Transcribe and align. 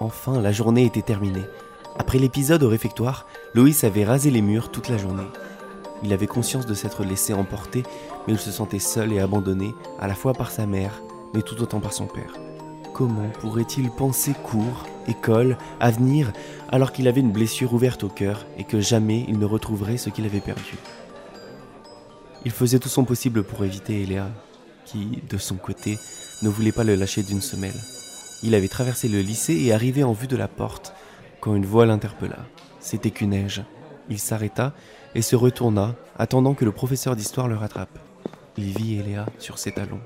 Enfin, 0.00 0.40
la 0.40 0.52
journée 0.52 0.84
était 0.84 1.02
terminée. 1.02 1.44
Après 1.98 2.18
l'épisode 2.18 2.62
au 2.62 2.68
réfectoire, 2.68 3.26
Loïs 3.54 3.82
avait 3.82 4.04
rasé 4.04 4.30
les 4.30 4.42
murs 4.42 4.70
toute 4.70 4.88
la 4.88 4.96
journée. 4.96 5.26
Il 6.04 6.12
avait 6.12 6.28
conscience 6.28 6.66
de 6.66 6.74
s'être 6.74 7.02
laissé 7.02 7.34
emporter, 7.34 7.82
mais 8.26 8.34
il 8.34 8.38
se 8.38 8.52
sentait 8.52 8.78
seul 8.78 9.12
et 9.12 9.18
abandonné, 9.18 9.74
à 9.98 10.06
la 10.06 10.14
fois 10.14 10.32
par 10.32 10.52
sa 10.52 10.66
mère, 10.66 11.02
mais 11.34 11.42
tout 11.42 11.60
autant 11.60 11.80
par 11.80 11.92
son 11.92 12.06
père. 12.06 12.34
Comment 12.94 13.28
pourrait-il 13.40 13.90
penser 13.90 14.34
cours, 14.44 14.86
école, 15.08 15.58
avenir, 15.80 16.32
alors 16.70 16.92
qu'il 16.92 17.08
avait 17.08 17.20
une 17.20 17.32
blessure 17.32 17.74
ouverte 17.74 18.04
au 18.04 18.08
cœur 18.08 18.46
et 18.56 18.64
que 18.64 18.80
jamais 18.80 19.24
il 19.28 19.38
ne 19.38 19.44
retrouverait 19.44 19.96
ce 19.96 20.10
qu'il 20.10 20.24
avait 20.24 20.40
perdu? 20.40 20.76
Il 22.44 22.52
faisait 22.52 22.78
tout 22.78 22.88
son 22.88 23.04
possible 23.04 23.42
pour 23.42 23.64
éviter 23.64 24.02
Eléa, 24.02 24.30
qui, 24.84 25.22
de 25.28 25.38
son 25.38 25.56
côté, 25.56 25.98
ne 26.42 26.48
voulait 26.48 26.72
pas 26.72 26.84
le 26.84 26.94
lâcher 26.94 27.24
d'une 27.24 27.40
semelle. 27.40 27.74
Il 28.42 28.54
avait 28.54 28.68
traversé 28.68 29.08
le 29.08 29.20
lycée 29.20 29.54
et 29.54 29.72
arrivé 29.72 30.04
en 30.04 30.12
vue 30.12 30.28
de 30.28 30.36
la 30.36 30.48
porte 30.48 30.94
quand 31.40 31.54
une 31.54 31.66
voix 31.66 31.86
l'interpella. 31.86 32.38
C'était 32.80 33.12
neige. 33.26 33.62
Il 34.08 34.18
s'arrêta 34.18 34.72
et 35.14 35.22
se 35.22 35.36
retourna, 35.36 35.96
attendant 36.18 36.54
que 36.54 36.64
le 36.64 36.72
professeur 36.72 37.16
d'histoire 37.16 37.48
le 37.48 37.56
rattrape. 37.56 37.98
Il 38.56 38.76
vit 38.76 38.98
Eléa 38.98 39.26
sur 39.38 39.58
ses 39.58 39.72
talons. 39.72 40.00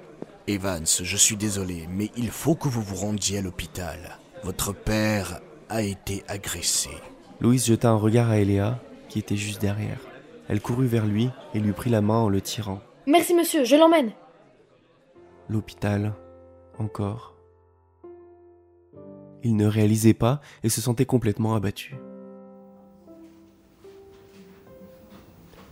Evans, 0.46 0.86
je 0.86 1.16
suis 1.16 1.36
désolé, 1.36 1.86
mais 1.88 2.10
il 2.16 2.30
faut 2.30 2.54
que 2.54 2.68
vous 2.68 2.82
vous 2.82 2.96
rendiez 2.96 3.38
à 3.38 3.42
l'hôpital. 3.42 4.18
Votre 4.42 4.72
père 4.72 5.40
a 5.68 5.82
été 5.82 6.24
agressé. 6.26 6.90
Louise 7.40 7.66
jeta 7.66 7.90
un 7.90 7.96
regard 7.96 8.30
à 8.30 8.38
Eléa, 8.38 8.80
qui 9.08 9.18
était 9.18 9.36
juste 9.36 9.60
derrière. 9.60 10.00
Elle 10.48 10.60
courut 10.60 10.86
vers 10.86 11.06
lui 11.06 11.30
et 11.54 11.60
lui 11.60 11.72
prit 11.72 11.90
la 11.90 12.00
main 12.00 12.18
en 12.18 12.28
le 12.28 12.40
tirant. 12.40 12.80
Merci 13.06 13.34
monsieur, 13.34 13.64
je 13.64 13.76
l'emmène. 13.76 14.10
L'hôpital, 15.48 16.14
encore. 16.78 17.31
Il 19.44 19.56
ne 19.56 19.66
réalisait 19.66 20.14
pas 20.14 20.40
et 20.62 20.68
se 20.68 20.80
sentait 20.80 21.06
complètement 21.06 21.54
abattu. 21.54 21.96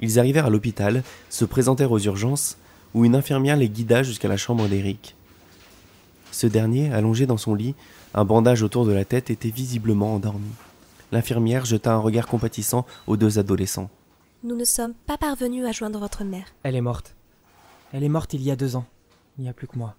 Ils 0.01 0.19
arrivèrent 0.19 0.47
à 0.47 0.51
l'hôpital, 0.51 1.03
se 1.29 1.45
présentèrent 1.45 1.93
aux 1.93 1.99
urgences, 1.99 2.57
où 2.95 3.05
une 3.05 3.15
infirmière 3.15 3.57
les 3.57 3.69
guida 3.69 4.03
jusqu'à 4.03 4.29
la 4.29 4.37
chambre 4.37 4.67
d'Eric. 4.67 5.15
Ce 6.33 6.47
dernier, 6.47 6.93
allongé 6.93 7.27
dans 7.27 7.37
son 7.37 7.55
lit, 7.55 7.75
un 8.15 8.25
bandage 8.25 8.63
autour 8.63 8.87
de 8.87 8.93
la 8.93 9.05
tête, 9.05 9.31
était 9.31 9.51
visiblement 9.51 10.15
endormi. 10.15 10.51
L'infirmière 11.13 11.65
jeta 11.65 11.93
un 11.93 11.99
regard 11.99 12.27
compatissant 12.27 12.87
aux 13.07 13.17
deux 13.17 13.39
adolescents. 13.39 13.91
Nous 14.43 14.57
ne 14.57 14.65
sommes 14.65 14.95
pas 15.07 15.19
parvenus 15.19 15.67
à 15.67 15.73
joindre 15.73 15.99
votre 15.99 16.25
mère. 16.25 16.47
Elle 16.63 16.77
est 16.77 16.81
morte. 16.81 17.15
Elle 17.93 18.05
est 18.05 18.09
morte 18.09 18.33
il 18.33 18.43
y 18.43 18.51
a 18.51 18.57
deux 18.57 18.77
ans. 18.77 18.87
Il 19.39 19.45
n'y 19.45 19.51
a 19.51 19.53
plus 19.53 19.67
que 19.67 19.77
moi. 19.77 19.97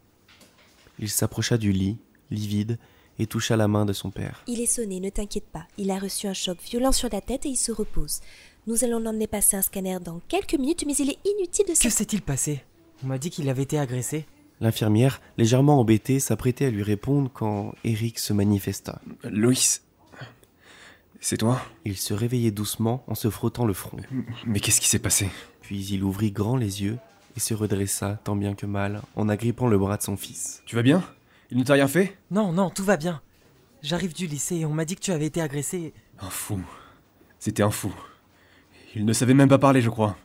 Il 0.99 1.09
s'approcha 1.09 1.57
du 1.57 1.71
lit, 1.71 1.97
livide, 2.31 2.79
et 3.19 3.27
toucha 3.27 3.55
la 3.55 3.67
main 3.67 3.85
de 3.85 3.93
son 3.93 4.09
père. 4.11 4.43
Il 4.47 4.61
est 4.61 4.65
sonné, 4.65 4.99
ne 4.99 5.09
t'inquiète 5.09 5.47
pas. 5.51 5.67
Il 5.77 5.91
a 5.91 5.99
reçu 5.99 6.27
un 6.27 6.33
choc 6.33 6.57
violent 6.61 6.91
sur 6.91 7.09
la 7.11 7.21
tête 7.21 7.45
et 7.45 7.49
il 7.49 7.57
se 7.57 7.71
repose. 7.71 8.19
Nous 8.67 8.83
allons 8.83 8.99
l'emmener 8.99 9.27
passer 9.27 9.57
un 9.57 9.61
scanner 9.61 9.97
dans 9.99 10.21
quelques 10.27 10.55
minutes, 10.55 10.83
mais 10.85 10.95
il 10.95 11.09
est 11.09 11.19
inutile 11.25 11.65
de... 11.65 11.73
Que 11.73 11.89
s'est-il 11.89 12.21
passé? 12.21 12.63
On 13.03 13.07
m'a 13.07 13.17
dit 13.17 13.29
qu'il 13.29 13.49
avait 13.49 13.63
été 13.63 13.79
agressé. 13.79 14.25
L'infirmière, 14.59 15.21
légèrement 15.37 15.79
embêtée, 15.79 16.19
s'apprêtait 16.19 16.65
à 16.65 16.69
lui 16.69 16.83
répondre 16.83 17.31
quand 17.33 17.73
Eric 17.83 18.19
se 18.19 18.33
manifesta. 18.33 19.01
Loïs, 19.23 19.81
c'est 21.19 21.37
toi? 21.37 21.59
Il 21.85 21.97
se 21.97 22.13
réveillait 22.13 22.51
doucement 22.51 23.03
en 23.07 23.15
se 23.15 23.31
frottant 23.31 23.65
le 23.65 23.73
front. 23.73 23.97
Mais 24.45 24.59
qu'est-ce 24.59 24.79
qui 24.79 24.87
s'est 24.87 24.99
passé? 24.99 25.29
Puis 25.61 25.87
il 25.87 26.03
ouvrit 26.03 26.31
grand 26.31 26.57
les 26.57 26.83
yeux 26.83 26.99
et 27.35 27.39
se 27.39 27.55
redressa 27.55 28.19
tant 28.23 28.35
bien 28.35 28.53
que 28.53 28.67
mal 28.67 29.01
en 29.15 29.29
agrippant 29.29 29.67
le 29.67 29.79
bras 29.79 29.97
de 29.97 30.03
son 30.03 30.17
fils. 30.17 30.61
Tu 30.67 30.75
vas 30.75 30.83
bien? 30.83 31.03
Il 31.51 31.57
ne 31.57 31.63
t'a 31.63 31.73
rien 31.73 31.87
fait? 31.87 32.17
Non, 32.31 32.53
non, 32.53 32.69
tout 32.69 32.83
va 32.85 32.95
bien. 32.95 33.21
J'arrive 33.81 34.13
du 34.13 34.25
lycée 34.25 34.57
et 34.57 34.65
on 34.65 34.73
m'a 34.73 34.85
dit 34.85 34.95
que 34.95 35.01
tu 35.01 35.11
avais 35.11 35.25
été 35.25 35.41
agressé. 35.41 35.93
Un 36.19 36.29
fou. 36.29 36.61
C'était 37.39 37.63
un 37.63 37.71
fou. 37.71 37.93
Il 38.95 39.05
ne 39.05 39.11
savait 39.13 39.33
même 39.33 39.49
pas 39.49 39.57
parler, 39.57 39.81
je 39.81 39.89
crois. 39.89 40.15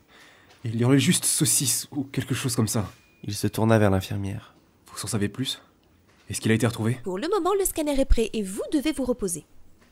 Il 0.62 0.76
y 0.76 0.84
aurait 0.84 1.00
juste 1.00 1.25
saucisse 1.25 1.88
ou 1.91 2.04
quelque 2.04 2.34
chose 2.34 2.54
comme 2.54 2.69
ça. 2.69 2.91
Il 3.25 3.34
se 3.34 3.48
tourna 3.48 3.78
vers 3.78 3.91
l'infirmière. 3.91 4.54
Vous 4.87 5.04
en 5.04 5.09
savez 5.09 5.28
plus? 5.28 5.60
Est-ce 6.31 6.41
qu'il 6.41 6.53
a 6.53 6.54
été 6.54 6.66
retrouvé? 6.66 7.00
Pour 7.03 7.19
le 7.19 7.28
moment, 7.28 7.54
le 7.58 7.64
scanner 7.64 7.98
est 7.98 8.04
prêt 8.04 8.31
et 8.32 8.43
vous 8.43 8.62
devez 8.72 8.93
vous 8.93 9.04
reposer. 9.04 9.47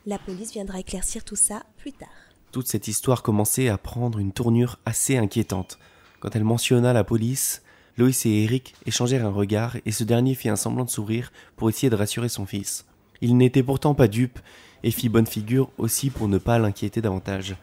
La 0.06 0.18
police 0.18 0.52
viendra 0.52 0.78
éclaircir 0.78 1.24
tout 1.24 1.36
ça 1.36 1.64
plus 1.78 1.92
tard. 1.92 2.08
Toute 2.52 2.68
cette 2.68 2.86
histoire 2.86 3.24
commençait 3.24 3.68
à 3.68 3.78
prendre 3.78 4.20
une 4.20 4.32
tournure 4.32 4.78
assez 4.86 5.16
inquiétante. 5.16 5.78
Quand 6.20 6.36
elle 6.36 6.44
mentionna 6.44 6.92
la 6.92 7.02
police, 7.02 7.62
Loïs 7.96 8.26
et 8.26 8.42
Eric 8.42 8.74
échangèrent 8.86 9.26
un 9.26 9.30
regard 9.30 9.76
et 9.86 9.92
ce 9.92 10.02
dernier 10.02 10.34
fit 10.34 10.48
un 10.48 10.56
semblant 10.56 10.84
de 10.84 10.90
sourire 10.90 11.32
pour 11.56 11.68
essayer 11.68 11.90
de 11.90 11.96
rassurer 11.96 12.28
son 12.28 12.44
fils. 12.44 12.86
Il 13.20 13.36
n'était 13.36 13.62
pourtant 13.62 13.94
pas 13.94 14.08
dupe 14.08 14.40
et 14.82 14.90
fit 14.90 15.08
bonne 15.08 15.26
figure 15.26 15.70
aussi 15.78 16.10
pour 16.10 16.28
ne 16.28 16.38
pas 16.38 16.58
l'inquiéter 16.58 17.00
davantage. 17.00 17.56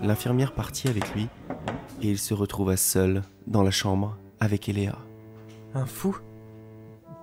L'infirmière 0.00 0.52
partit 0.52 0.88
avec 0.88 1.14
lui 1.14 1.28
et 2.02 2.10
il 2.10 2.18
se 2.18 2.34
retrouva 2.34 2.76
seul 2.76 3.22
dans 3.46 3.62
la 3.62 3.70
chambre 3.70 4.18
avec 4.40 4.68
Eléa. 4.68 4.98
Un 5.74 5.86
fou? 5.86 6.16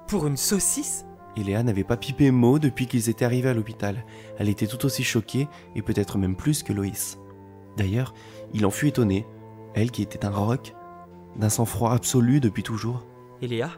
Pour 0.07 0.25
une 0.25 0.37
saucisse? 0.37 1.05
Eléa 1.37 1.61
n'avait 1.61 1.83
pas 1.83 1.97
pipé 1.97 2.31
mot 2.31 2.57
depuis 2.57 2.87
qu'ils 2.87 3.09
étaient 3.09 3.25
arrivés 3.25 3.49
à 3.49 3.53
l'hôpital. 3.53 4.03
Elle 4.39 4.49
était 4.49 4.65
tout 4.65 4.83
aussi 4.85 5.03
choquée 5.03 5.47
et 5.75 5.83
peut-être 5.83 6.17
même 6.17 6.35
plus 6.35 6.63
que 6.63 6.73
Loïs. 6.73 7.19
D'ailleurs, 7.77 8.15
il 8.53 8.65
en 8.65 8.71
fut 8.71 8.87
étonné, 8.87 9.25
elle 9.75 9.91
qui 9.91 10.01
était 10.01 10.25
un 10.25 10.31
roc, 10.31 10.73
d'un 11.35 11.49
sang-froid 11.49 11.91
absolu 11.91 12.39
depuis 12.39 12.63
toujours. 12.63 13.03
Eléa 13.41 13.71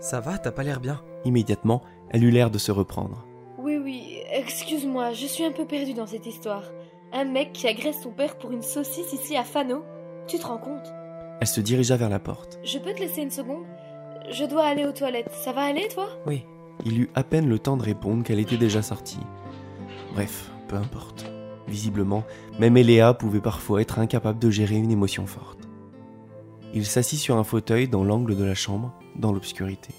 Ça 0.00 0.20
va, 0.20 0.38
t'as 0.38 0.52
pas 0.52 0.62
l'air 0.62 0.80
bien 0.80 1.02
Immédiatement, 1.24 1.82
elle 2.10 2.24
eut 2.24 2.30
l'air 2.30 2.50
de 2.50 2.58
se 2.58 2.72
reprendre. 2.72 3.26
Oui, 3.58 3.78
oui, 3.78 4.18
excuse-moi, 4.32 5.12
je 5.12 5.26
suis 5.26 5.44
un 5.44 5.52
peu 5.52 5.64
perdue 5.64 5.94
dans 5.94 6.06
cette 6.06 6.26
histoire. 6.26 6.64
Un 7.12 7.24
mec 7.24 7.52
qui 7.52 7.68
agresse 7.68 8.02
son 8.02 8.10
père 8.10 8.38
pour 8.38 8.52
une 8.52 8.62
saucisse 8.62 9.12
ici 9.12 9.36
à 9.36 9.44
Fano 9.44 9.84
Tu 10.26 10.38
te 10.38 10.46
rends 10.46 10.58
compte? 10.58 10.92
Elle 11.40 11.46
se 11.46 11.60
dirigea 11.60 11.96
vers 11.96 12.08
la 12.08 12.18
porte. 12.18 12.58
Je 12.64 12.78
peux 12.78 12.92
te 12.92 13.00
laisser 13.00 13.22
une 13.22 13.30
seconde? 13.30 13.64
Je 14.30 14.44
dois 14.44 14.64
aller 14.64 14.84
aux 14.84 14.92
toilettes. 14.92 15.32
Ça 15.32 15.52
va 15.52 15.62
aller, 15.62 15.88
toi? 15.88 16.08
Oui. 16.26 16.44
Il 16.84 17.00
eut 17.00 17.10
à 17.14 17.22
peine 17.22 17.48
le 17.48 17.58
temps 17.58 17.76
de 17.76 17.82
répondre 17.82 18.24
qu'elle 18.24 18.38
était 18.38 18.56
déjà 18.56 18.82
sortie. 18.82 19.20
Bref, 20.14 20.50
peu 20.68 20.76
importe. 20.76 21.30
Visiblement, 21.68 22.24
même 22.58 22.76
Eléa 22.76 23.14
pouvait 23.14 23.40
parfois 23.40 23.80
être 23.82 23.98
incapable 23.98 24.38
de 24.38 24.50
gérer 24.50 24.76
une 24.76 24.90
émotion 24.90 25.26
forte. 25.26 25.61
Il 26.74 26.86
s'assit 26.86 27.18
sur 27.18 27.36
un 27.36 27.44
fauteuil 27.44 27.88
dans 27.88 28.04
l'angle 28.04 28.36
de 28.36 28.44
la 28.44 28.54
chambre, 28.54 28.94
dans 29.16 29.32
l'obscurité. 29.32 29.92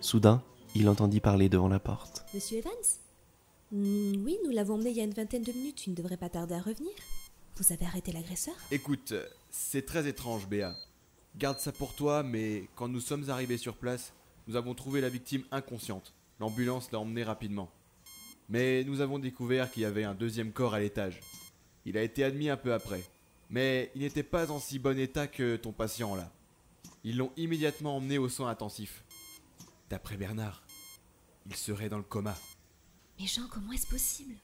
Soudain, 0.00 0.42
il 0.74 0.88
entendit 0.88 1.20
parler 1.20 1.48
devant 1.48 1.68
la 1.68 1.78
porte. 1.78 2.24
Monsieur 2.34 2.58
Evans? 2.58 2.72
Hmm, 3.70 4.24
Oui, 4.24 4.38
nous 4.44 4.50
l'avons 4.50 4.74
emmené 4.74 4.90
il 4.90 4.96
y 4.96 5.00
a 5.00 5.04
une 5.04 5.14
vingtaine 5.14 5.42
de 5.42 5.52
minutes. 5.52 5.86
Il 5.86 5.90
ne 5.90 5.96
devrait 5.96 6.16
pas 6.16 6.28
tarder 6.28 6.54
à 6.54 6.60
revenir. 6.60 6.92
Vous 7.56 7.72
avez 7.72 7.86
arrêté 7.86 8.10
l'agresseur? 8.12 8.54
Écoute, 8.72 9.14
c'est 9.50 9.86
très 9.86 10.08
étrange, 10.08 10.48
Béa. 10.48 10.74
Garde 11.36 11.58
ça 11.58 11.72
pour 11.72 11.94
toi, 11.94 12.22
mais 12.22 12.68
quand 12.74 12.88
nous 12.88 13.00
sommes 13.00 13.30
arrivés 13.30 13.56
sur 13.58 13.76
place, 13.76 14.12
nous 14.48 14.56
avons 14.56 14.74
trouvé 14.74 15.00
la 15.00 15.08
victime 15.08 15.44
inconsciente. 15.52 16.12
L'ambulance 16.40 16.90
l'a 16.90 16.98
emmenée 16.98 17.22
rapidement. 17.24 17.70
Mais 18.48 18.84
nous 18.84 19.00
avons 19.00 19.18
découvert 19.20 19.70
qu'il 19.70 19.82
y 19.82 19.86
avait 19.86 20.04
un 20.04 20.14
deuxième 20.14 20.52
corps 20.52 20.74
à 20.74 20.80
l'étage. 20.80 21.20
Il 21.86 21.96
a 21.96 22.02
été 22.02 22.24
admis 22.24 22.50
un 22.50 22.56
peu 22.56 22.72
après. 22.74 23.02
Mais 23.50 23.90
il 23.94 24.02
n'était 24.02 24.22
pas 24.22 24.50
en 24.50 24.58
si 24.58 24.78
bon 24.78 24.98
état 24.98 25.26
que 25.26 25.56
ton 25.56 25.72
patient 25.72 26.14
là. 26.14 26.30
Ils 27.04 27.16
l'ont 27.16 27.32
immédiatement 27.36 27.96
emmené 27.96 28.18
au 28.18 28.28
soin 28.28 28.48
intensif. 28.48 29.04
D'après 29.90 30.16
Bernard, 30.16 30.64
il 31.46 31.54
serait 31.54 31.88
dans 31.88 31.98
le 31.98 32.02
coma. 32.02 32.34
Mais 33.18 33.26
Jean, 33.26 33.42
comment 33.50 33.72
est-ce 33.72 33.86
possible? 33.86 34.34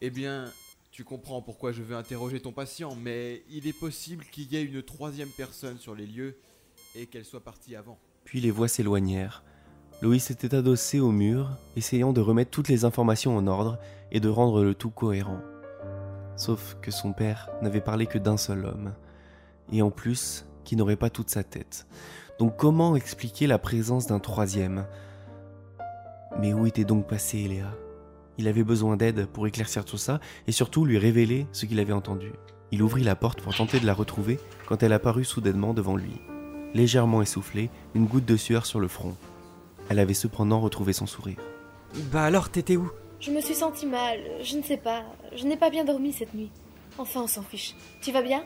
Eh 0.00 0.10
bien, 0.10 0.50
tu 0.90 1.04
comprends 1.04 1.42
pourquoi 1.42 1.72
je 1.72 1.82
veux 1.82 1.96
interroger 1.96 2.40
ton 2.40 2.52
patient, 2.52 2.96
mais 2.96 3.42
il 3.50 3.66
est 3.66 3.78
possible 3.78 4.24
qu'il 4.24 4.52
y 4.52 4.56
ait 4.56 4.64
une 4.64 4.82
troisième 4.82 5.28
personne 5.28 5.78
sur 5.78 5.94
les 5.94 6.06
lieux 6.06 6.38
et 6.94 7.06
qu'elle 7.06 7.24
soit 7.24 7.44
partie 7.44 7.76
avant. 7.76 7.98
Puis 8.24 8.40
les 8.40 8.50
voix 8.50 8.68
s'éloignèrent. 8.68 9.44
Loïs 10.00 10.30
était 10.30 10.54
adossé 10.54 11.00
au 11.00 11.10
mur, 11.10 11.50
essayant 11.76 12.12
de 12.12 12.20
remettre 12.20 12.50
toutes 12.50 12.68
les 12.68 12.84
informations 12.84 13.36
en 13.36 13.46
ordre 13.46 13.78
et 14.10 14.20
de 14.20 14.28
rendre 14.28 14.62
le 14.62 14.74
tout 14.74 14.90
cohérent. 14.90 15.40
Sauf 16.38 16.76
que 16.80 16.92
son 16.92 17.12
père 17.12 17.50
n'avait 17.60 17.80
parlé 17.80 18.06
que 18.06 18.16
d'un 18.16 18.36
seul 18.36 18.64
homme, 18.64 18.94
et 19.72 19.82
en 19.82 19.90
plus, 19.90 20.46
qui 20.64 20.76
n'aurait 20.76 20.96
pas 20.96 21.10
toute 21.10 21.30
sa 21.30 21.42
tête. 21.42 21.86
Donc 22.38 22.56
comment 22.56 22.94
expliquer 22.94 23.48
la 23.48 23.58
présence 23.58 24.06
d'un 24.06 24.20
troisième? 24.20 24.86
Mais 26.38 26.54
où 26.54 26.64
était 26.64 26.84
donc 26.84 27.08
passé 27.08 27.38
Eléa? 27.38 27.74
Il 28.38 28.46
avait 28.46 28.62
besoin 28.62 28.96
d'aide 28.96 29.26
pour 29.26 29.48
éclaircir 29.48 29.84
tout 29.84 29.98
ça, 29.98 30.20
et 30.46 30.52
surtout 30.52 30.84
lui 30.84 30.96
révéler 30.96 31.48
ce 31.50 31.66
qu'il 31.66 31.80
avait 31.80 31.92
entendu. 31.92 32.32
Il 32.70 32.82
ouvrit 32.82 33.02
la 33.02 33.16
porte 33.16 33.42
pour 33.42 33.56
tenter 33.56 33.80
de 33.80 33.86
la 33.86 33.94
retrouver 33.94 34.38
quand 34.68 34.84
elle 34.84 34.92
apparut 34.92 35.24
soudainement 35.24 35.74
devant 35.74 35.96
lui. 35.96 36.20
Légèrement 36.72 37.20
essoufflée, 37.20 37.68
une 37.96 38.06
goutte 38.06 38.26
de 38.26 38.36
sueur 38.36 38.64
sur 38.64 38.78
le 38.78 38.86
front. 38.86 39.16
Elle 39.88 39.98
avait 39.98 40.14
cependant 40.14 40.60
retrouvé 40.60 40.92
son 40.92 41.06
sourire. 41.06 41.38
Bah 42.12 42.22
alors, 42.22 42.50
t'étais 42.50 42.76
où? 42.76 42.90
Je 43.20 43.32
me 43.32 43.40
suis 43.40 43.54
sentie 43.54 43.86
mal, 43.86 44.20
je 44.42 44.56
ne 44.56 44.62
sais 44.62 44.76
pas. 44.76 45.02
Je 45.34 45.44
n'ai 45.44 45.56
pas 45.56 45.70
bien 45.70 45.84
dormi 45.84 46.12
cette 46.12 46.34
nuit. 46.34 46.52
Enfin, 46.98 47.22
on 47.22 47.26
s'en 47.26 47.42
fiche. 47.42 47.74
Tu 48.00 48.12
vas 48.12 48.22
bien? 48.22 48.44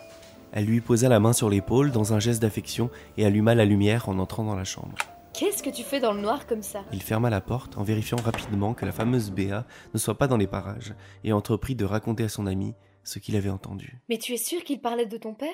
Elle 0.51 0.65
lui 0.65 0.81
posa 0.81 1.11
la 1.11 1.21
main 1.21 1.35
sur 1.35 1.51
l'épaule 1.51 1.91
dans 1.91 2.15
un 2.15 2.21
geste 2.21 2.41
d'affection 2.41 2.91
et 3.19 3.27
alluma 3.27 3.55
la 3.55 3.67
lumière 3.67 4.09
en 4.09 4.19
entrant 4.19 4.45
dans 4.45 4.57
la 4.57 4.65
chambre. 4.65 4.97
Qu'est-ce 5.35 5.63
que 5.63 5.71
tu 5.71 5.83
fais 5.83 6.01
dans 6.01 6.13
le 6.15 6.23
noir 6.23 6.47
comme 6.47 6.63
ça? 6.63 6.85
Il 6.93 7.03
ferma 7.03 7.29
la 7.29 7.43
porte 7.43 7.77
en 7.77 7.83
vérifiant 7.83 8.17
rapidement 8.17 8.73
que 8.73 8.87
la 8.87 8.93
fameuse 8.93 9.31
Béa 9.31 9.67
ne 9.93 9.99
soit 9.99 10.17
pas 10.17 10.27
dans 10.27 10.37
les 10.39 10.47
parages 10.47 10.95
et 11.23 11.33
entreprit 11.35 11.75
de 11.75 11.85
raconter 11.85 12.25
à 12.25 12.29
son 12.31 12.47
ami 12.47 12.75
ce 13.05 13.19
qu'il 13.19 13.37
avait 13.37 13.51
entendu. 13.51 14.01
Mais 14.09 14.19
tu 14.19 14.33
es 14.33 14.39
sûr 14.39 14.65
qu'il 14.65 14.81
parlait 14.81 15.07
de 15.07 15.19
ton 15.19 15.35
père? 15.35 15.49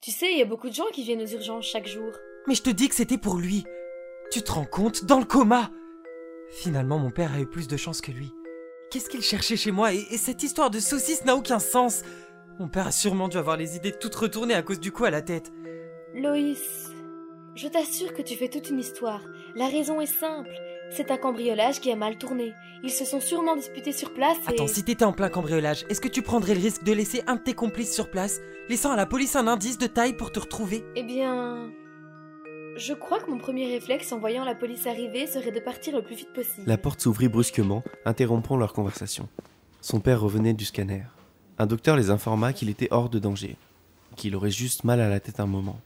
Tu 0.00 0.12
sais, 0.12 0.30
il 0.30 0.38
y 0.38 0.42
a 0.42 0.46
beaucoup 0.46 0.68
de 0.68 0.74
gens 0.74 0.90
qui 0.92 1.02
viennent 1.02 1.22
aux 1.22 1.26
urgences 1.26 1.66
chaque 1.66 1.88
jour. 1.88 2.12
Mais 2.46 2.54
je 2.54 2.62
te 2.62 2.70
dis 2.70 2.88
que 2.88 2.94
c'était 2.94 3.18
pour 3.18 3.36
lui. 3.38 3.64
Tu 4.30 4.42
te 4.42 4.52
rends 4.52 4.66
compte? 4.66 5.04
Dans 5.04 5.18
le 5.18 5.24
coma 5.24 5.70
Finalement, 6.50 6.98
mon 6.98 7.10
père 7.10 7.32
a 7.34 7.40
eu 7.40 7.46
plus 7.46 7.68
de 7.68 7.76
chance 7.76 8.00
que 8.00 8.12
lui. 8.12 8.32
Qu'est-ce 8.90 9.08
qu'il 9.08 9.22
cherchait 9.22 9.56
chez 9.56 9.72
moi? 9.72 9.92
Et, 9.92 10.06
et 10.10 10.18
cette 10.18 10.42
histoire 10.42 10.70
de 10.70 10.80
saucisse 10.80 11.24
n'a 11.24 11.36
aucun 11.36 11.58
sens. 11.58 12.02
Mon 12.58 12.68
père 12.68 12.86
a 12.86 12.92
sûrement 12.92 13.28
dû 13.28 13.36
avoir 13.36 13.56
les 13.56 13.76
idées 13.76 13.92
toutes 13.92 14.14
retournées 14.14 14.54
à 14.54 14.62
cause 14.62 14.80
du 14.80 14.92
coup 14.92 15.04
à 15.04 15.10
la 15.10 15.22
tête. 15.22 15.52
Loïs, 16.14 16.90
je 17.54 17.68
t'assure 17.68 18.14
que 18.14 18.22
tu 18.22 18.36
fais 18.36 18.48
toute 18.48 18.70
une 18.70 18.78
histoire. 18.78 19.20
La 19.54 19.66
raison 19.66 20.00
est 20.00 20.06
simple. 20.06 20.54
C'est 20.90 21.10
un 21.10 21.16
cambriolage 21.16 21.80
qui 21.80 21.90
a 21.90 21.96
mal 21.96 22.16
tourné. 22.16 22.54
Ils 22.84 22.90
se 22.90 23.04
sont 23.04 23.20
sûrement 23.20 23.56
disputés 23.56 23.92
sur 23.92 24.14
place 24.14 24.38
et... 24.46 24.54
Attends, 24.54 24.68
si 24.68 24.84
t'étais 24.84 25.04
en 25.04 25.12
plein 25.12 25.28
cambriolage, 25.28 25.84
est-ce 25.90 26.00
que 26.00 26.08
tu 26.08 26.22
prendrais 26.22 26.54
le 26.54 26.60
risque 26.60 26.84
de 26.84 26.92
laisser 26.92 27.22
un 27.26 27.34
de 27.34 27.40
tes 27.40 27.54
complices 27.54 27.92
sur 27.92 28.08
place, 28.08 28.40
laissant 28.68 28.92
à 28.92 28.96
la 28.96 29.04
police 29.04 29.34
un 29.34 29.48
indice 29.48 29.78
de 29.78 29.88
taille 29.88 30.16
pour 30.16 30.30
te 30.30 30.38
retrouver? 30.38 30.84
Eh 30.94 31.02
bien... 31.02 31.72
Je 32.76 32.92
crois 32.92 33.20
que 33.20 33.30
mon 33.30 33.38
premier 33.38 33.72
réflexe 33.72 34.12
en 34.12 34.18
voyant 34.18 34.44
la 34.44 34.54
police 34.54 34.86
arriver 34.86 35.26
serait 35.26 35.50
de 35.50 35.60
partir 35.60 35.96
le 35.96 36.02
plus 36.02 36.14
vite 36.14 36.32
possible. 36.34 36.66
La 36.66 36.76
porte 36.76 37.00
s'ouvrit 37.00 37.28
brusquement, 37.28 37.82
interrompant 38.04 38.58
leur 38.58 38.74
conversation. 38.74 39.30
Son 39.80 39.98
père 39.98 40.20
revenait 40.20 40.52
du 40.52 40.66
scanner. 40.66 41.04
Un 41.58 41.64
docteur 41.64 41.96
les 41.96 42.10
informa 42.10 42.52
qu'il 42.52 42.68
était 42.68 42.88
hors 42.90 43.08
de 43.08 43.18
danger, 43.18 43.56
qu'il 44.14 44.36
aurait 44.36 44.50
juste 44.50 44.84
mal 44.84 45.00
à 45.00 45.08
la 45.08 45.20
tête 45.20 45.40
un 45.40 45.46
moment. 45.46 45.80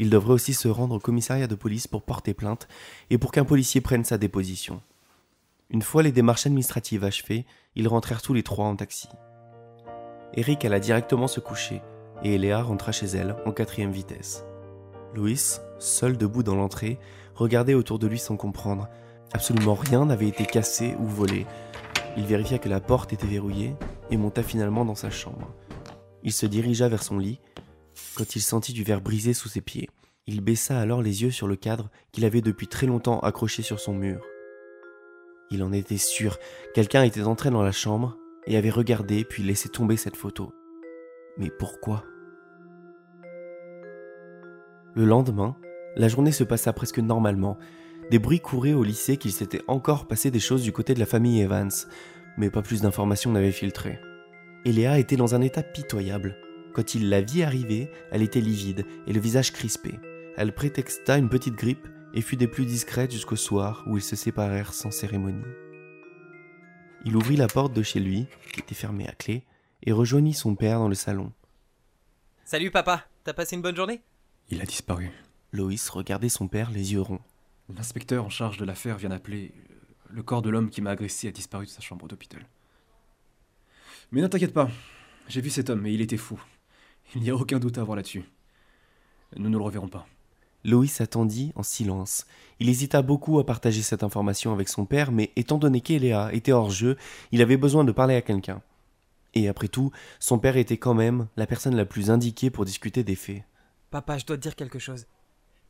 Il 0.00 0.10
devrait 0.10 0.32
aussi 0.32 0.52
se 0.52 0.66
rendre 0.66 0.96
au 0.96 0.98
commissariat 0.98 1.46
de 1.46 1.54
police 1.54 1.86
pour 1.86 2.02
porter 2.02 2.34
plainte 2.34 2.66
et 3.10 3.18
pour 3.18 3.30
qu'un 3.30 3.44
policier 3.44 3.80
prenne 3.80 4.04
sa 4.04 4.18
déposition. 4.18 4.82
Une 5.70 5.82
fois 5.82 6.02
les 6.02 6.10
démarches 6.10 6.46
administratives 6.46 7.04
achevées, 7.04 7.46
ils 7.76 7.86
rentrèrent 7.86 8.22
tous 8.22 8.34
les 8.34 8.42
trois 8.42 8.66
en 8.66 8.74
taxi. 8.74 9.08
Eric 10.34 10.64
alla 10.64 10.80
directement 10.80 11.28
se 11.28 11.38
coucher 11.38 11.82
et 12.24 12.34
Eléa 12.34 12.62
rentra 12.62 12.90
chez 12.90 13.06
elle 13.06 13.36
en 13.46 13.52
quatrième 13.52 13.92
vitesse. 13.92 14.44
Louis, 15.14 15.58
seul 15.78 16.16
debout 16.16 16.42
dans 16.42 16.56
l'entrée, 16.56 16.98
regardait 17.34 17.74
autour 17.74 17.98
de 17.98 18.06
lui 18.06 18.18
sans 18.18 18.36
comprendre. 18.36 18.88
Absolument 19.32 19.74
rien 19.74 20.06
n'avait 20.06 20.28
été 20.28 20.44
cassé 20.44 20.94
ou 20.98 21.06
volé. 21.06 21.46
Il 22.16 22.24
vérifia 22.24 22.58
que 22.58 22.68
la 22.68 22.80
porte 22.80 23.12
était 23.12 23.26
verrouillée 23.26 23.74
et 24.10 24.16
monta 24.16 24.42
finalement 24.42 24.84
dans 24.84 24.94
sa 24.94 25.10
chambre. 25.10 25.52
Il 26.22 26.32
se 26.32 26.46
dirigea 26.46 26.88
vers 26.88 27.02
son 27.02 27.18
lit 27.18 27.40
quand 28.16 28.36
il 28.36 28.40
sentit 28.40 28.72
du 28.72 28.84
verre 28.84 29.00
brisé 29.00 29.34
sous 29.34 29.48
ses 29.48 29.60
pieds. 29.60 29.88
Il 30.26 30.40
baissa 30.40 30.80
alors 30.80 31.02
les 31.02 31.22
yeux 31.22 31.30
sur 31.30 31.46
le 31.46 31.56
cadre 31.56 31.90
qu'il 32.12 32.24
avait 32.24 32.40
depuis 32.40 32.66
très 32.66 32.86
longtemps 32.86 33.20
accroché 33.20 33.62
sur 33.62 33.80
son 33.80 33.94
mur. 33.94 34.24
Il 35.50 35.62
en 35.62 35.72
était 35.72 35.98
sûr, 35.98 36.38
quelqu'un 36.72 37.02
était 37.02 37.22
entré 37.22 37.50
dans 37.50 37.62
la 37.62 37.72
chambre 37.72 38.16
et 38.46 38.56
avait 38.56 38.70
regardé 38.70 39.24
puis 39.24 39.42
laissé 39.42 39.68
tomber 39.68 39.96
cette 39.96 40.16
photo. 40.16 40.52
Mais 41.36 41.50
pourquoi? 41.50 42.04
Le 44.96 45.04
lendemain, 45.04 45.56
la 45.96 46.06
journée 46.06 46.30
se 46.30 46.44
passa 46.44 46.72
presque 46.72 47.00
normalement. 47.00 47.58
Des 48.12 48.20
bruits 48.20 48.40
couraient 48.40 48.74
au 48.74 48.84
lycée 48.84 49.16
qu'il 49.16 49.32
s'était 49.32 49.62
encore 49.66 50.06
passé 50.06 50.30
des 50.30 50.38
choses 50.38 50.62
du 50.62 50.70
côté 50.70 50.94
de 50.94 51.00
la 51.00 51.06
famille 51.06 51.40
Evans, 51.40 51.72
mais 52.36 52.48
pas 52.48 52.62
plus 52.62 52.82
d'informations 52.82 53.32
n'avaient 53.32 53.50
filtré. 53.50 53.98
Eléa 54.64 55.00
était 55.00 55.16
dans 55.16 55.34
un 55.34 55.40
état 55.40 55.64
pitoyable. 55.64 56.36
Quand 56.74 56.94
il 56.94 57.08
la 57.08 57.20
vit 57.20 57.42
arriver, 57.42 57.90
elle 58.12 58.22
était 58.22 58.40
livide 58.40 58.86
et 59.08 59.12
le 59.12 59.20
visage 59.20 59.52
crispé. 59.52 59.98
Elle 60.36 60.54
prétexta 60.54 61.18
une 61.18 61.28
petite 61.28 61.56
grippe 61.56 61.88
et 62.14 62.20
fut 62.20 62.36
des 62.36 62.48
plus 62.48 62.64
discrètes 62.64 63.12
jusqu'au 63.12 63.36
soir 63.36 63.84
où 63.88 63.96
ils 63.96 64.02
se 64.02 64.14
séparèrent 64.14 64.74
sans 64.74 64.92
cérémonie. 64.92 65.44
Il 67.04 67.16
ouvrit 67.16 67.36
la 67.36 67.48
porte 67.48 67.72
de 67.72 67.82
chez 67.82 68.00
lui, 68.00 68.26
qui 68.52 68.60
était 68.60 68.74
fermée 68.74 69.08
à 69.08 69.12
clé, 69.12 69.44
et 69.82 69.92
rejoignit 69.92 70.34
son 70.34 70.54
père 70.54 70.78
dans 70.78 70.88
le 70.88 70.94
salon. 70.94 71.32
Salut 72.44 72.70
papa, 72.70 73.04
t'as 73.24 73.34
passé 73.34 73.56
une 73.56 73.62
bonne 73.62 73.76
journée? 73.76 74.00
Il 74.50 74.60
a 74.60 74.66
disparu. 74.66 75.10
Loïs 75.52 75.88
regardait 75.88 76.28
son 76.28 76.48
père 76.48 76.70
les 76.70 76.92
yeux 76.92 77.00
ronds. 77.00 77.20
L'inspecteur 77.74 78.24
en 78.24 78.30
charge 78.30 78.58
de 78.58 78.64
l'affaire 78.64 78.98
vient 78.98 79.08
d'appeler. 79.08 79.52
Le 80.10 80.22
corps 80.22 80.42
de 80.42 80.50
l'homme 80.50 80.70
qui 80.70 80.82
m'a 80.82 80.90
agressé 80.90 81.28
a 81.28 81.32
disparu 81.32 81.64
de 81.64 81.70
sa 81.70 81.80
chambre 81.80 82.06
d'hôpital. 82.06 82.46
Mais 84.12 84.20
ne 84.20 84.26
t'inquiète 84.26 84.52
pas, 84.52 84.70
j'ai 85.28 85.40
vu 85.40 85.50
cet 85.50 85.70
homme 85.70 85.86
et 85.86 85.92
il 85.92 86.00
était 86.00 86.18
fou. 86.18 86.40
Il 87.14 87.22
n'y 87.22 87.30
a 87.30 87.34
aucun 87.34 87.58
doute 87.58 87.78
à 87.78 87.80
avoir 87.80 87.96
là-dessus. 87.96 88.24
Nous 89.36 89.48
ne 89.48 89.56
le 89.56 89.64
reverrons 89.64 89.88
pas. 89.88 90.06
Loïs 90.64 91.00
attendit 91.00 91.52
en 91.56 91.62
silence. 91.62 92.26
Il 92.60 92.68
hésita 92.68 93.02
beaucoup 93.02 93.38
à 93.38 93.46
partager 93.46 93.82
cette 93.82 94.02
information 94.02 94.52
avec 94.52 94.68
son 94.68 94.86
père, 94.86 95.12
mais 95.12 95.30
étant 95.36 95.58
donné 95.58 95.80
qu'Eléa 95.80 96.32
était 96.32 96.52
hors 96.52 96.70
jeu, 96.70 96.96
il 97.32 97.42
avait 97.42 97.56
besoin 97.56 97.84
de 97.84 97.92
parler 97.92 98.14
à 98.14 98.22
quelqu'un. 98.22 98.62
Et 99.34 99.48
après 99.48 99.68
tout, 99.68 99.90
son 100.20 100.38
père 100.38 100.56
était 100.56 100.78
quand 100.78 100.94
même 100.94 101.26
la 101.36 101.46
personne 101.46 101.76
la 101.76 101.84
plus 101.84 102.10
indiquée 102.10 102.50
pour 102.50 102.64
discuter 102.64 103.02
des 103.02 103.16
faits. 103.16 103.42
Papa, 103.94 104.18
je 104.18 104.26
dois 104.26 104.36
te 104.36 104.42
dire 104.42 104.56
quelque 104.56 104.80
chose. 104.80 105.06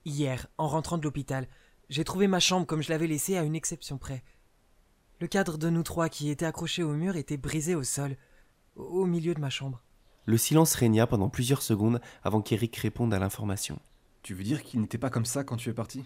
Hier, 0.07 0.47
en 0.57 0.67
rentrant 0.67 0.97
de 0.97 1.03
l'hôpital, 1.03 1.47
j'ai 1.91 2.05
trouvé 2.05 2.27
ma 2.27 2.41
chambre 2.41 2.67
comme 2.67 2.81
je 2.81 2.89
l'avais 2.89 3.07
laissée 3.07 3.37
à 3.37 3.43
une 3.43 3.55
exception 3.55 3.99
près. 3.99 4.25
Le 5.21 5.27
cadre 5.27 5.59
de 5.59 5.69
nous 5.69 5.83
trois 5.83 6.09
qui 6.09 6.31
était 6.31 6.47
accroché 6.47 6.83
au 6.83 6.95
mur 6.95 7.17
était 7.17 7.37
brisé 7.37 7.75
au 7.75 7.83
sol, 7.83 8.17
au 8.77 9.05
milieu 9.05 9.35
de 9.35 9.43
ma 9.43 9.51
chambre. 9.51 9.83
Le 10.25 10.39
silence 10.39 10.75
régna 10.75 11.07
pendant 11.07 11.29
plusieurs 11.29 11.61
secondes 11.61 12.01
avant 12.23 12.41
qu'Eric 12.41 12.75
réponde 12.77 13.13
à 13.13 13.19
l'information. 13.19 13.79
Tu 14.23 14.33
veux 14.33 14.43
dire 14.43 14.63
qu'il 14.63 14.81
n'était 14.81 14.97
pas 14.97 15.11
comme 15.11 15.27
ça 15.27 15.45
quand 15.45 15.59
tu 15.59 15.69
es 15.69 15.75
parti? 15.75 16.03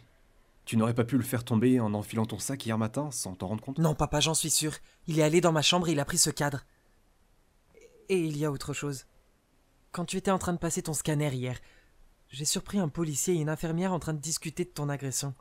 Tu 0.64 0.76
n'aurais 0.76 0.94
pas 0.94 1.04
pu 1.04 1.18
le 1.18 1.22
faire 1.22 1.44
tomber 1.44 1.78
en 1.78 1.94
enfilant 1.94 2.26
ton 2.26 2.40
sac 2.40 2.66
hier 2.66 2.78
matin 2.78 3.12
sans 3.12 3.36
t'en 3.36 3.46
rendre 3.46 3.62
compte? 3.62 3.78
Non, 3.78 3.94
papa, 3.94 4.18
j'en 4.18 4.34
suis 4.34 4.50
sûr. 4.50 4.72
Il 5.06 5.20
est 5.20 5.22
allé 5.22 5.40
dans 5.40 5.52
ma 5.52 5.62
chambre 5.62 5.88
et 5.88 5.92
il 5.92 6.00
a 6.00 6.04
pris 6.04 6.18
ce 6.18 6.30
cadre. 6.30 6.66
Et 8.08 8.18
il 8.18 8.36
y 8.36 8.44
a 8.44 8.50
autre 8.50 8.72
chose. 8.72 9.06
Quand 9.92 10.04
tu 10.04 10.16
étais 10.16 10.32
en 10.32 10.38
train 10.38 10.52
de 10.52 10.58
passer 10.58 10.82
ton 10.82 10.94
scanner 10.94 11.32
hier, 11.32 11.60
j'ai 12.30 12.44
surpris 12.44 12.78
un 12.78 12.88
policier 12.88 13.34
et 13.34 13.40
une 13.40 13.48
infirmière 13.48 13.92
en 13.92 13.98
train 13.98 14.14
de 14.14 14.20
discuter 14.20 14.64
de 14.64 14.70
ton 14.70 14.88
agression. 14.88 15.34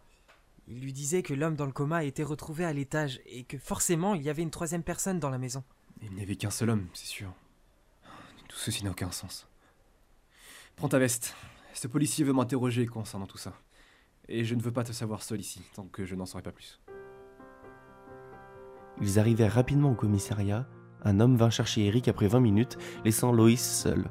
Il 0.67 0.81
lui 0.81 0.93
disait 0.93 1.23
que 1.23 1.33
l'homme 1.33 1.55
dans 1.55 1.65
le 1.65 1.71
coma 1.71 1.97
a 1.97 2.03
été 2.03 2.23
retrouvé 2.23 2.65
à 2.65 2.73
l'étage 2.73 3.21
et 3.25 3.43
que 3.43 3.57
forcément 3.57 4.13
il 4.13 4.21
y 4.21 4.29
avait 4.29 4.41
une 4.41 4.51
troisième 4.51 4.83
personne 4.83 5.19
dans 5.19 5.29
la 5.29 5.37
maison. 5.37 5.63
Il 6.01 6.13
n'y 6.13 6.21
avait 6.21 6.35
qu'un 6.35 6.49
seul 6.49 6.69
homme, 6.69 6.87
c'est 6.93 7.07
sûr. 7.07 7.33
Tout 8.47 8.57
ceci 8.57 8.83
n'a 8.83 8.91
aucun 8.91 9.11
sens. 9.11 9.47
Prends 10.75 10.89
ta 10.89 10.99
veste. 10.99 11.35
Ce 11.73 11.87
policier 11.87 12.23
veut 12.23 12.33
m'interroger 12.33 12.85
concernant 12.85 13.27
tout 13.27 13.37
ça. 13.37 13.53
Et 14.29 14.43
je 14.43 14.55
ne 14.55 14.61
veux 14.61 14.71
pas 14.71 14.83
te 14.83 14.91
savoir 14.91 15.23
seul 15.23 15.39
ici, 15.39 15.61
tant 15.73 15.85
que 15.85 16.05
je 16.05 16.15
n'en 16.15 16.25
saurai 16.25 16.43
pas 16.43 16.51
plus. 16.51 16.81
Ils 19.01 19.19
arrivèrent 19.19 19.53
rapidement 19.53 19.91
au 19.91 19.95
commissariat. 19.95 20.67
Un 21.03 21.19
homme 21.19 21.37
vint 21.37 21.49
chercher 21.49 21.85
Eric 21.85 22.07
après 22.07 22.27
20 22.27 22.39
minutes, 22.39 22.77
laissant 23.05 23.31
Loïs 23.31 23.61
seul. 23.61 24.09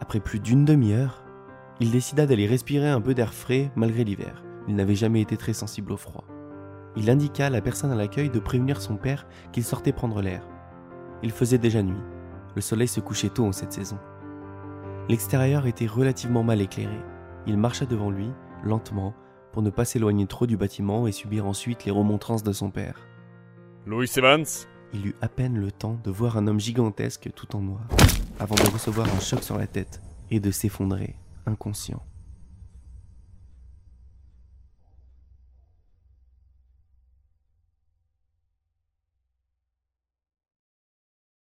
Après 0.00 0.20
plus 0.20 0.40
d'une 0.40 0.64
demi-heure, 0.64 1.24
il 1.80 1.90
décida 1.90 2.26
d'aller 2.26 2.46
respirer 2.46 2.88
un 2.88 3.00
peu 3.00 3.14
d'air 3.14 3.32
frais 3.32 3.70
malgré 3.74 4.04
l'hiver. 4.04 4.42
Il 4.68 4.76
n'avait 4.76 4.94
jamais 4.94 5.22
été 5.22 5.36
très 5.36 5.54
sensible 5.54 5.92
au 5.92 5.96
froid. 5.96 6.24
Il 6.96 7.08
indiqua 7.08 7.46
à 7.46 7.50
la 7.50 7.62
personne 7.62 7.90
à 7.90 7.94
l'accueil 7.94 8.28
de 8.28 8.38
prévenir 8.38 8.82
son 8.82 8.96
père 8.96 9.26
qu'il 9.52 9.64
sortait 9.64 9.92
prendre 9.92 10.20
l'air. 10.20 10.46
Il 11.22 11.30
faisait 11.30 11.58
déjà 11.58 11.82
nuit. 11.82 12.02
Le 12.54 12.60
soleil 12.60 12.88
se 12.88 13.00
couchait 13.00 13.30
tôt 13.30 13.46
en 13.46 13.52
cette 13.52 13.72
saison. 13.72 13.98
L'extérieur 15.08 15.66
était 15.66 15.86
relativement 15.86 16.42
mal 16.42 16.60
éclairé. 16.60 16.98
Il 17.46 17.56
marcha 17.56 17.86
devant 17.86 18.10
lui, 18.10 18.28
lentement, 18.62 19.14
pour 19.52 19.62
ne 19.62 19.70
pas 19.70 19.84
s'éloigner 19.84 20.26
trop 20.26 20.46
du 20.46 20.56
bâtiment 20.56 21.06
et 21.06 21.12
subir 21.12 21.46
ensuite 21.46 21.84
les 21.84 21.90
remontrances 21.90 22.42
de 22.42 22.52
son 22.52 22.70
père. 22.70 23.08
Louis 23.86 24.10
Evans? 24.16 24.44
Il 24.92 25.06
eut 25.06 25.16
à 25.20 25.28
peine 25.28 25.56
le 25.56 25.72
temps 25.72 25.98
de 26.04 26.10
voir 26.10 26.36
un 26.36 26.46
homme 26.46 26.60
gigantesque 26.60 27.30
tout 27.34 27.56
en 27.56 27.60
noir, 27.60 27.80
avant 28.38 28.56
de 28.56 28.68
recevoir 28.72 29.08
un 29.14 29.20
choc 29.20 29.42
sur 29.42 29.56
la 29.56 29.66
tête 29.66 30.02
et 30.30 30.40
de 30.40 30.50
s'effondrer, 30.50 31.16
inconscient. 31.50 32.02